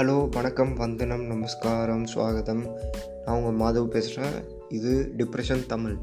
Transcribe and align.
Hello 0.00 0.28
வணக்கம் 0.30 0.74
வந்தனம் 0.74 1.24
நமஸ்காரம் 1.24 2.04
ஸ்வாகதம் 2.14 2.62
நான் 3.24 3.40
உங்கள் 3.40 3.58
மாதவ் 3.58 3.86
பேசுகிறேன் 3.86 4.32
இது 4.68 5.12
டிப்ரெஷன் 5.16 5.66
தமிழ். 5.66 5.96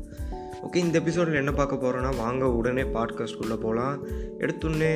ஓகே 0.63 0.75
இந்த 0.75 0.99
எபிசோடில் 0.99 1.33
என்ன 1.33 1.51
பார்க்க 1.51 1.75
போகிறோன்னா 1.75 2.17
வாங்க 2.17 2.51
உடனே 2.51 2.81
பாட்காஸ்ட்குள்ளே 2.81 3.57
போகலாம் 3.59 4.05
எடுத்துடனே 4.39 4.91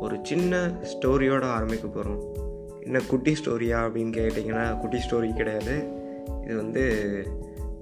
ஒரு 0.00 0.18
சின்ன 0.22 0.72
ஸ்டோரியோடு 0.82 1.42
ஆரம்பிக்க 1.42 1.88
போகிறோம் 1.88 2.22
என்ன 2.80 3.00
குட்டி 3.00 3.32
ஸ்டோரியா 3.32 3.80
அப்படின்னு 3.86 4.14
கேட்டிங்கன்னா 4.20 4.80
குட்டி 4.80 4.96
ஸ்டோரி 4.96 5.36
கிடையாது. 5.36 5.76
இது 6.44 6.56
வந்து 6.56 6.84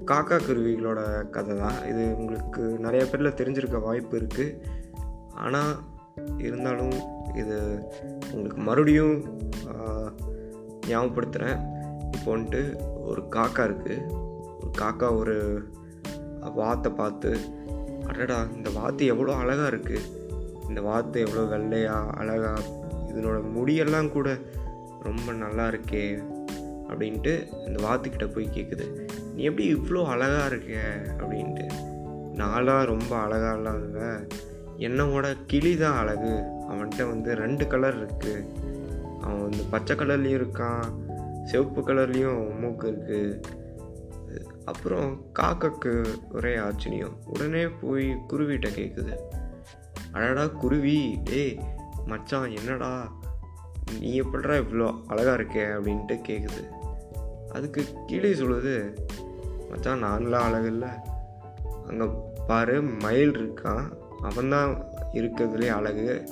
காக்கா 0.06 0.38
குருவிகளோட 0.40 1.30
கதை 1.30 1.58
தான். 1.58 1.86
இது 1.88 2.16
உங்களுக்கு 2.16 2.62
நிறைய 2.62 3.04
பேரில் 3.04 3.32
தெரிஞ்சிருக்க 3.32 3.80
வாய்ப்பு 3.80 4.18
இருக்குது 4.18 4.56
ஆனால் 5.34 5.72
இருந்தாலும் 6.38 6.96
இது 7.34 7.78
உங்களுக்கு 8.32 8.62
மறுபடியும் 8.62 9.22
ஞாபகப்படுத்துகிறேன் 10.90 11.60
இப்போ 12.12 12.36
வந்துட்டு 12.36 12.62
ஒரு 13.06 13.22
காக்கா 13.30 13.64
இருக்குது 13.68 14.06
ஒரு 14.60 14.70
காக்கா 14.78 15.18
ஒரு 15.18 15.36
வாத்தை 16.54 16.92
பார்த்து 16.92 17.30
அடடா 18.06 18.38
இந்த 18.56 18.70
வாத்து 18.70 19.06
எவ்வளோ 19.06 19.32
அழகாக 19.34 19.76
இருக்குது 19.76 20.08
இந்த 20.68 20.80
வாத்து 20.80 21.20
எவ்வளோ 21.20 21.42
வெள்ளையா 21.56 21.96
அழகா 22.10 22.52
இதனோட 23.08 23.38
முடியெல்லாம் 23.56 24.08
கூட 24.08 24.38
ரொம்ப 25.02 25.32
நல்லா 25.32 25.68
இருக்கே. 25.68 26.04
அப்படின்ட்டு 26.88 27.32
இந்த 27.66 27.78
வாத்துக்கிட்ட 27.86 28.26
போய் 28.34 28.54
கேட்குது 28.54 28.86
நீ 29.34 29.42
எப்படி 29.42 29.74
இவ்வளோ 29.74 30.00
அழகாக 30.04 30.46
இருக்க? 30.46 30.74
அப்படின்ட்டு. 31.18 31.66
நாளாக 32.34 32.84
ரொம்ப 32.84 33.12
அழகாலாம் 33.16 33.78
இல்லை 33.84 34.10
என்னோட 34.78 35.36
கிளி 35.46 35.76
தான் 35.76 35.96
அழகு. 35.96 36.32
அவன்கிட்ட 36.68 37.08
வந்து 37.08 37.34
ரெண்டு 37.34 37.66
கலர் 37.66 37.98
இருக்குது 38.00 38.46
அவன் 39.20 39.40
வந்து 39.40 39.64
பச்சை 39.70 39.96
கலர்லேயும் 39.96 40.40
இருக்கான் 40.40 40.84
சிவப்பு 41.44 41.80
கலர்லேயும் 41.80 42.58
மூக்கு 42.58 42.86
இருக்குது 42.90 43.42
அப்புறம் 44.64 45.22
காக்காக்கு 45.38 46.04
ஒரே 46.32 46.56
ஆச்சரியம். 46.56 47.16
உடனே 47.26 47.68
போய் 47.68 48.08
குருவிகிட்ட 48.28 48.68
கேட்குது 48.68 49.16
அடடா 50.12 50.46
குருவி 50.46 51.18
டேய் 51.24 51.58
மச்சான் 52.06 52.50
என்னடா 52.50 53.12
நீ 54.00 54.20
எப்படா 54.20 54.54
இவ்வளோ 54.62 55.00
அழகாக 55.06 55.42
இருக்கே 55.42 55.64
அப்படின்ட்டு 55.78 56.20
கேட்குது 56.28 56.68
அதுக்கு 57.52 57.84
கீழே 58.06 58.32
சொல்லுது 58.32 58.96
மச்சான் 59.70 60.04
நாங்களாம் 60.04 60.46
அழகில்ல. 60.48 60.86
அங்கே 61.88 62.08
பாரு 62.46 62.82
மயில் 62.82 63.30
இருக்கான். 63.30 63.92
அவன்தான் 64.22 64.84
இருக்கிறதுலே 65.12 65.68
அழகு. 65.68 66.28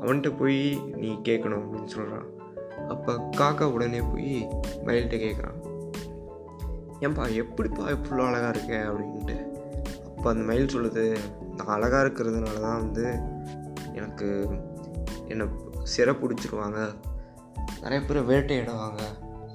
அவன்கிட்ட 0.00 0.30
போய் 0.38 0.60
நீ 0.96 1.10
கேட்கணும் 1.28 1.62
அப்படின்னு 1.62 1.90
சொல்கிறான் 1.96 2.28
அப்போ 2.88 3.12
காக்கா 3.36 3.64
உடனே 3.64 4.00
போய் 4.00 4.32
மயில்கிட்ட 4.86 5.16
கேட்குறான். 5.24 5.58
ஏன்பா 7.00 7.24
எப்படிப்பா 7.34 7.84
இவ்வளோ 7.88 8.22
அழகாக 8.28 8.48
இருக்க 8.48 8.72
அப்படின்ட்டு. 8.88 9.36
அப்போ 10.16 10.30
அந்த 10.30 10.44
மயில் 10.44 10.72
சொல்லுது 10.74 11.04
நான் 11.56 11.74
அழகாக 11.76 12.02
இருக்கிறதுனால 12.06 12.60
தான் 12.60 12.82
வந்து 12.84 13.04
எனக்கு 13.92 14.28
என்னை 15.28 15.46
சிறை 15.82 16.14
பிடிச்சிருவாங்க 16.14 16.80
நிறைய 17.82 18.00
பேர் 18.06 18.28
வேட்டையிடுவாங்க. 18.30 19.02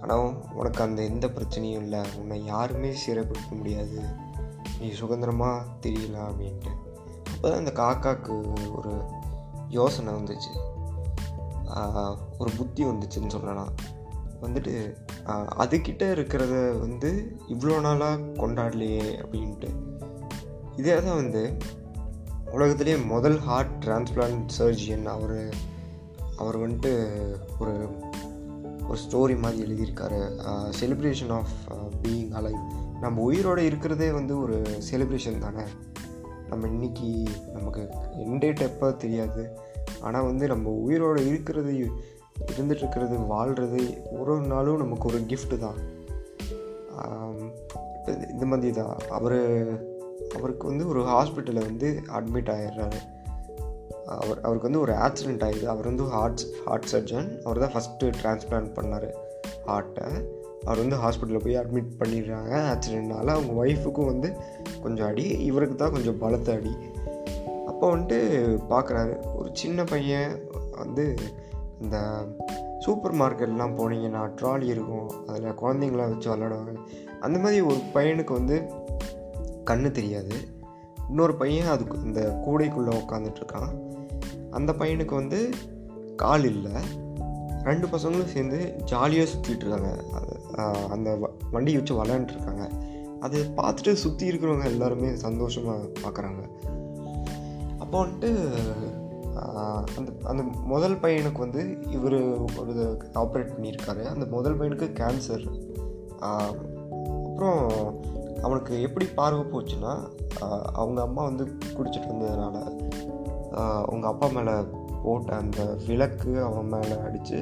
ஆனால் 0.01 0.23
உனக்கு 0.53 0.81
அந்த 0.83 1.01
எந்த 1.01 1.27
பிரச்சனையும் 1.27 1.83
இல்லை. 1.83 2.01
உன்னை 2.19 2.37
யாருமே 2.45 2.91
சிறை 2.91 3.23
பிடிக்க 3.23 3.55
முடியாது. 3.55 3.99
நீ 4.79 4.87
சுதந்திரமாக 4.91 5.65
தெரியலாம் 5.85 6.29
அப்படின்ட்டு. 6.29 6.71
அப்போ 7.33 7.45
தான் 7.49 7.61
அந்த 7.63 7.73
காக்காவுக்கு 7.81 8.35
ஒரு 8.71 8.93
யோசனை 9.69 10.13
வந்துச்சு. 10.13 10.53
ஒரு 12.39 12.51
புத்தி 12.57 12.85
வந்துச்சுன்னு 12.85 13.27
சொல்லலாம். 13.27 13.73
வந்துட்டு 14.41 14.95
அதுக்கிட்ட 15.33 16.03
இருக்கிறத 16.15 16.79
வந்து 16.79 17.37
இவ்வளோ 17.49 17.79
நாளாக 17.81 18.21
கொண்டாடலையே 18.21 19.23
அப்படின்ட்டு. 19.23 19.69
இதே 20.75 21.03
தான் 21.03 21.15
வந்து 21.15 21.57
உலகத்திலே 22.51 22.97
முதல் 22.97 23.39
ஹார்ட் 23.39 23.83
டிரான்ஸ்பிளான்ட் 23.83 24.47
சர்ஜியன் 24.57 25.05
அவர் 25.05 25.53
அவர் 26.37 26.59
வந்துட்டு 26.59 26.93
ஒரு 27.59 27.89
ஒரு 28.87 28.99
ஸ்டோரி 28.99 29.39
மாதிரி 29.39 29.61
எழுதியிருக்காரு. 29.63 30.41
செலிப்ரேஷன் 30.79 31.31
ஆஃப் 31.31 31.77
பீயிங் 32.01 32.31
அலைவ் 32.31 32.63
நம்ம 32.99 33.21
உயிரோடு 33.21 33.65
இருக்கிறதே 33.65 34.11
வந்து 34.11 34.41
ஒரு 34.41 34.61
செலிப்ரேஷன் 34.91 35.37
தானே? 35.37 35.61
நம்ம 36.49 36.67
இன்னைக்கு 36.67 37.09
நமக்கு 37.53 37.83
எண்டேட் 38.25 38.67
எப்போ 38.69 38.87
தெரியாது. 39.03 39.43
ஆனால் 40.07 40.27
வந்து 40.29 40.45
நம்ம 40.53 40.69
உயிரோடு 40.85 41.21
இருக்கிறது 41.31 41.73
இருந்துகிட்ருக்கிறது 42.51 43.15
வாழ்கிறது 43.33 43.81
ஒரு 44.19 44.29
ஒரு 44.35 44.45
நாளும் 44.53 44.81
நமக்கு 44.83 45.09
ஒரு 45.11 45.19
கிஃப்ட்டு 45.31 45.57
தான். 45.65 45.77
இந்த 48.33 48.45
மாதிரி 48.51 48.71
தான். 48.79 48.95
அவர் 49.17 49.37
அவருக்கு 50.35 50.65
வந்து 50.71 50.85
ஒரு 50.91 51.01
ஹாஸ்பிட்டலில் 51.11 51.67
வந்து 51.69 51.89
அட்மிட் 52.17 52.51
ஆகிடுறாரு 52.55 52.99
அவர் 54.21 54.39
அவருக்கு 54.45 54.67
வந்து 54.69 54.83
ஒரு 54.85 54.93
ஆக்சிடெண்ட் 55.05 55.45
ஆகிடுது 55.45 55.67
அவர் 55.73 55.89
வந்து 55.89 56.05
ஹார்ட் 56.15 56.43
ஹார்ட் 56.65 56.89
சர்ஜன் 56.91 57.29
அவர் 57.43 57.61
தான் 57.63 57.73
ஃபஸ்ட்டு 57.75 58.11
டிரான்ஸ்பிளான்ட் 58.21 58.71
பண்ணார். 58.77 59.07
ஹார்ட்டை 59.69 60.09
அவர் 60.65 60.81
வந்து 60.83 60.95
ஹாஸ்பிட்டலில் 60.95 61.43
போய் 61.43 61.57
அட்மிட் 61.57 61.97
பண்ணிடுறாங்க. 61.99 62.53
ஆக்சிடெண்ட்னால 62.71 63.33
அவங்க 63.37 63.65
ஒய்ஃபுக்கும் 63.65 64.05
வந்து 64.05 64.37
கொஞ்சம் 64.81 65.07
அடி 65.07 65.23
இவருக்கு 65.23 65.75
தான் 65.75 65.91
கொஞ்சம் 65.91 66.17
பலத்த 66.17 66.53
அடி. 66.53 66.73
அப்போ 67.67 67.95
வந்துட்டு 67.95 68.19
பார்க்குறாரு 68.69 69.35
ஒரு 69.35 69.49
சின்ன 69.53 69.83
பையன் 69.83 70.31
வந்து 70.71 71.15
இந்த 71.81 71.97
சூப்பர் 72.79 73.15
மார்க்கெட்லாம் 73.15 73.77
போனீங்கன்னா 73.77 74.23
ட்ராலி 74.39 74.63
இருக்கும். 74.63 75.07
அதில் 75.27 75.59
குழந்தைங்களாம் 75.61 76.11
வச்சு 76.11 76.29
விளாடுவாங்க 76.35 76.73
அந்த 77.19 77.39
மாதிரி 77.39 77.61
ஒரு 77.61 77.79
பையனுக்கு 77.93 78.33
வந்து 78.33 78.57
கண்ணு 79.65 79.91
தெரியாது. 79.91 80.35
இன்னொரு 81.07 81.35
பையன் 81.35 81.67
அதுக்கு 81.67 81.97
இந்த 82.03 82.21
கூடைக்குள்ளே 82.45 82.93
உட்காந்துட்ருக்கான் 83.01 83.71
அந்த 84.51 84.71
பையனுக்கு 84.73 85.15
வந்து 85.15 85.49
கால் 86.15 86.43
இல்லை. 86.43 86.75
ரெண்டு 87.65 87.87
பசங்களும் 87.87 88.25
சேர்ந்து 88.25 88.75
ஜாலியாக 88.85 89.29
சுற்றிட்டு 89.31 89.55
இருக்காங்க. 89.55 90.03
அந்த 90.89 91.17
வ- 91.21 91.51
வண்டியை 91.51 91.79
வச்சு 91.79 92.03
விளையாண்டுருக்காங்க 92.03 92.71
அதை 93.19 93.41
பார்த்துட்டு 93.41 93.93
சுற்றி 93.93 94.29
இருக்கிறவங்க 94.29 94.65
எல்லாருமே 94.65 95.15
சந்தோஷமாக 95.15 95.89
பார்க்குறாங்க. 96.01 96.49
அப்போ 97.79 98.05
வந்துட்டு 98.05 98.35
அந்த 99.95 100.11
அந்த 100.23 100.43
முதல் 100.43 100.99
பையனுக்கு 100.99 101.37
வந்து 101.37 101.77
இவர் 101.89 102.13
ஒரு 102.59 102.99
ஆப்ரேட் 103.13 103.53
பண்ணியிருக்காரு. 103.55 104.03
அந்த 104.03 104.25
முதல் 104.25 104.59
பையனுக்கு 104.59 104.91
கேன்சர் 104.93 105.45
அப்புறம் 106.19 107.71
அவனுக்கு 108.41 108.81
எப்படி 108.81 109.05
பார்வை 109.05 109.43
போச்சுன்னா 109.43 110.07
அவங்க 110.73 111.01
அம்மா 111.01 111.23
வந்து 111.23 111.45
குடிச்சிட்டு 111.73 112.09
வந்ததுனால 112.11 112.55
அவங்க 113.83 114.07
அப்பா 114.07 114.27
மேலே 114.27 114.51
போட்ட 115.05 115.29
அந்த 115.43 115.61
விளக்கு 115.87 116.31
அவன் 116.47 116.71
மேலே 116.73 116.97
அடித்து 117.07 117.39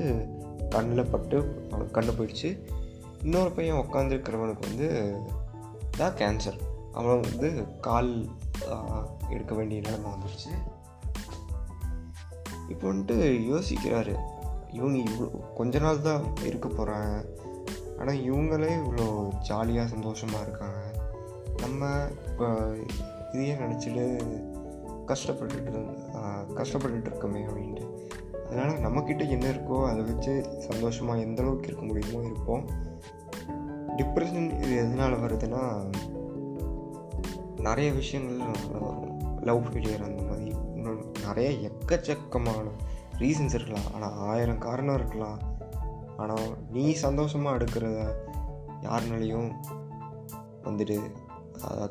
கண்ணில் 0.75 1.12
பட்டு 1.13 1.38
அவனுக்கு 1.72 1.96
கண்ணு 1.97 2.13
போயிடுச்சு. 2.18 2.50
இன்னொரு 3.24 3.51
பையன் 3.57 3.81
உட்காந்துருக்கிறவனுக்கு 3.84 4.63
வந்து 4.69 4.88
தான் 5.97 6.18
கேன்சர் 6.22 6.59
அவன் 7.00 7.25
வந்து 7.28 7.50
கால் 7.88 8.12
எடுக்க 9.29 9.53
வேண்டிய 9.59 9.79
நிலைமை 9.85 10.09
வந்துடுச்சு 10.13 10.51
இப்போ 12.72 12.85
வந்துட்டு 12.90 13.16
யோசிக்கிறாரு. 13.51 14.13
இவங்க 14.78 14.97
இவ்வளோ 15.07 15.28
கொஞ்ச 15.57 15.80
நாள் 15.80 16.06
தான் 16.07 16.24
இருக்க 16.50 16.68
போகிறாங்க 16.69 17.12
ஆனால் 18.00 18.21
இவங்களே 18.30 18.71
இவ்வளோ 18.81 19.07
ஜாலியாக 19.50 19.92
சந்தோஷமாக 19.94 20.45
இருக்காங்க. 20.45 20.80
நம்ம 21.62 21.92
இப்போ 22.30 22.48
இதையே 23.33 23.54
நினச்சிட்டு 23.62 24.06
கஷ்டப்பட்டுட்டு 25.09 25.81
கஷ்டப்பட்டுட்டு 26.59 27.09
இருக்கோமே 27.11 27.41
அப்படின்ட்டு. 27.47 27.85
அதனால் 28.47 28.81
நம்மக்கிட்ட 28.85 29.23
என்ன 29.35 29.45
இருக்கோ 29.47 29.77
அதை 29.89 30.01
வச்சு 30.03 30.33
சந்தோஷமாக 30.59 31.23
எந்த 31.25 31.41
அளவுக்கு 31.41 31.67
இருக்க 31.67 31.85
முடியுமோ 31.85 32.19
இருப்போம். 32.25 32.65
டிப்ரெஷன் 33.97 34.47
இது 34.63 34.73
எதனால் 34.75 35.21
வருதுன்னா 35.23 35.63
நிறைய 37.67 37.89
விஷயங்கள் 37.94 38.55
வரும் 38.71 39.01
லவ் 39.41 39.61
ஃபெயிலியர் 39.65 40.07
அந்த 40.07 40.21
மாதிரி 40.21 40.51
இன்னும் 40.75 41.03
நிறைய 41.25 41.69
எக்கச்சக்கமான 41.69 42.67
ரீசன்ஸ் 43.19 43.55
இருக்கலாம். 43.57 43.88
ஆனால் 43.94 44.15
ஆயிரம் 44.31 44.63
காரணம் 44.67 44.95
இருக்கலாம். 44.95 45.39
ஆனால் 46.17 46.47
நீ 46.71 46.85
சந்தோஷமாக 47.05 47.57
எடுக்கிறத 47.57 48.00
யாருனாலையும் 48.81 49.51
வந்துட்டு 50.63 50.97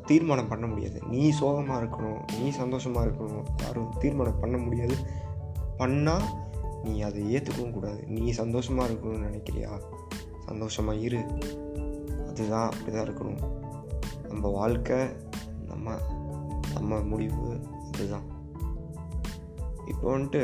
தீர்மானம் 0.08 0.50
பண்ண 0.52 0.66
முடியாது. 0.66 0.98
நீ 1.14 1.24
சோகமாக 1.40 1.82
இருக்கணும் 1.84 2.22
நீ 2.38 2.46
சந்தோஷமாக 2.60 3.06
இருக்கணும் 3.08 3.46
யாரும் 3.62 3.92
தீர்மானம் 3.98 4.40
பண்ண 4.40 4.56
முடியாது. 4.64 4.96
பண்ணால் 5.78 6.26
நீ 6.84 6.94
அதை 7.08 7.22
ஏற்றுக்கவும் 7.36 7.74
கூடாது. 7.76 8.00
நீ 8.16 8.24
சந்தோஷமாக 8.40 8.90
இருக்கணும்னு 8.92 9.26
நினைக்கிறியா? 9.28 9.70
சந்தோஷமாக 10.46 11.02
இரு. 11.06 11.22
அதுதான் 12.28 12.68
அப்படி 12.72 12.92
தான் 12.96 13.08
இருக்கணும். 13.08 13.42
நம்ம 14.28 14.48
வாழ்க்கை 14.58 15.00
நம்ம 15.70 15.96
நம்ம 16.74 17.00
முடிவு 17.12 17.48
இதுதான் 17.88 18.28
இப்போ 19.92 20.06
வந்துட்டு 20.16 20.42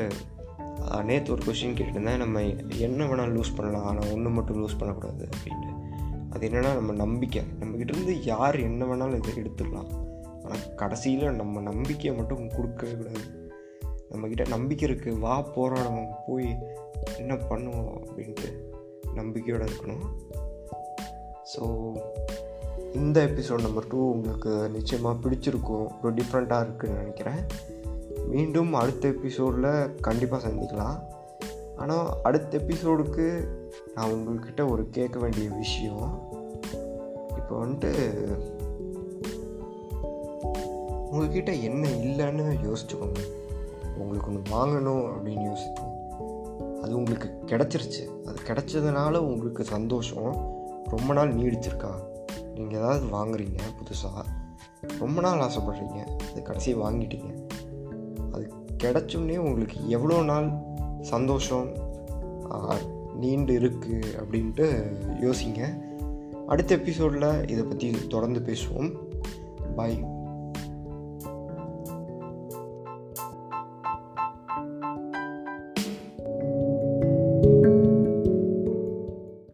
நேற்று 1.08 1.32
ஒரு 1.34 1.42
கொஷின் 1.46 1.76
கேட்டிருந்தேன். 1.78 2.22
நம்ம 2.24 2.42
என்ன 2.86 3.06
வேணால் 3.08 3.34
லூஸ் 3.36 3.56
பண்ணலாம் 3.56 3.86
ஆனால் 3.90 4.12
ஒன்று 4.14 4.30
மட்டும் 4.30 4.60
லூஸ் 4.62 4.78
பண்ணக்கூடாது 4.78 5.24
அப்படின்ட்டு. 5.34 5.74
அது 6.32 6.48
என்னென்னா 6.48 6.70
நம்ம 6.74 6.92
நம்பிக்கை. 6.92 7.42
நம்மக்கிட்ட 7.60 7.94
இருந்து 7.94 8.14
யார் 8.22 8.56
என்ன 8.60 8.84
வேணாலும் 8.84 9.20
இதை 9.20 9.34
எடுத்துக்கலாம். 9.42 9.90
ஆனால் 10.44 10.74
கடைசியில் 10.74 11.36
நம்ம 11.40 11.60
நம்பிக்கையை 11.60 12.16
மட்டும் 12.16 12.50
கொடுக்கவே 12.56 12.92
கூடாது. 12.92 13.22
நம்மக்கிட்ட 14.10 14.44
நம்பிக்கை 14.48 14.84
இருக்குது 14.88 15.18
வா 15.18 15.34
போராடுவோம் 15.56 16.12
போய் 16.26 16.48
என்ன 17.18 17.34
பண்ணுவோம் 17.34 17.90
அப்படின்ட்டு 18.04 18.50
நம்பிக்கையோடு 19.14 19.64
இருக்கணும். 19.64 20.04
ஸோ 21.52 21.62
இந்த 22.92 23.18
எபிசோட் 23.26 23.66
நம்பர் 23.66 23.86
டூ 23.86 23.98
உங்களுக்கு 24.12 24.52
நிச்சயமாக 24.76 25.20
பிடிச்சிருக்கும். 25.24 25.86
ஒரு 26.02 26.14
டிஃப்ரெண்ட்டாக 26.14 26.64
இருக்குதுன்னு 26.64 27.00
நினைக்கிறேன். 27.02 27.40
மீண்டும் 28.32 28.72
அடுத்த 28.74 29.08
எபிசோடில் 29.08 29.70
கண்டிப்பாக 30.00 30.48
சந்திக்கலாம். 30.48 30.96
ஆனால் 31.78 32.16
அடுத்த 32.22 32.58
எபிசோடுக்கு 32.58 33.46
நான் 33.94 34.10
உங்கள்கிட்ட 34.10 34.70
ஒரு 34.70 34.88
கேட்க 34.88 35.18
வேண்டிய 35.18 35.50
விஷயம். 35.50 36.28
இப்போ 37.36 37.64
வந்துட்டு 37.64 37.92
உங்கள்கிட்ட 41.12 41.62
என்ன 41.62 41.88
இல்லைன்னு 41.88 42.56
யோசிச்சுக்கோங்க. 42.66 43.18
உங்களுக்கு 43.96 44.28
ஒன்று 44.28 44.56
வாங்கணும் 44.56 45.04
அப்படின்னு 45.04 45.46
யோசிச்சு 45.50 45.86
அது 46.82 46.96
உங்களுக்கு 46.96 47.28
கிடச்சிருச்சு. 47.46 48.02
அது 48.24 48.38
கிடச்சதுனால 48.46 49.16
உங்களுக்கு 49.16 49.64
சந்தோஷம். 49.64 50.32
ரொம்ப 50.84 51.12
நாள் 51.12 51.34
நீடிச்சிருக்கா? 51.34 51.90
நீங்கள் 52.54 52.78
ஏதாவது 52.78 53.06
வாங்குறீங்க 53.06 53.58
புதுசாக 53.78 54.24
ரொம்ப 54.98 55.20
நாள் 55.20 55.38
ஆசைப்படுறீங்க. 55.38 56.00
அது 56.30 56.42
கடைசி 56.42 56.74
வாங்கிட்டீங்க. 56.74 57.48
அது 58.32 58.52
கிடச்சோன்னே 58.82 59.36
உங்களுக்கு 59.36 59.88
எவ்வளோ 59.88 60.22
நாள் 60.22 60.67
சந்தோஷம் 61.00 61.68
நீண்டு 63.14 63.60
இருக்குது 63.60 64.06
அப்படின்ட்டு 64.18 64.84
யோசிங்க. 65.20 65.82
அடுத்த 66.46 66.74
எபிசோடில் 66.74 67.48
இதை 67.48 67.64
பற்றி 67.64 67.94
தொடர்ந்து 68.08 68.40
பேசுவோம். 68.40 68.96
பாய் 69.76 70.17